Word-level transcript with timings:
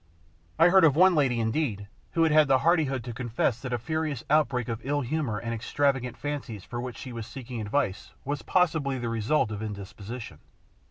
I 0.57 0.69
heard 0.69 0.83
of 0.83 0.95
one 0.95 1.13
lady, 1.13 1.39
indeed, 1.39 1.87
who 2.13 2.23
had 2.23 2.47
the 2.47 2.57
hardihood 2.57 3.03
to 3.03 3.13
confess 3.13 3.61
that 3.61 3.71
a 3.71 3.77
furious 3.77 4.23
outbreak 4.31 4.67
of 4.67 4.81
ill 4.83 5.01
humour 5.01 5.37
and 5.37 5.53
extravagant 5.53 6.17
fancies 6.17 6.63
for 6.63 6.81
which 6.81 6.97
she 6.97 7.13
was 7.13 7.27
seeking 7.27 7.61
advice 7.61 8.11
was 8.25 8.41
possibly 8.41 8.97
the 8.97 9.09
result 9.09 9.51
of 9.51 9.61
indisposition. 9.61 10.39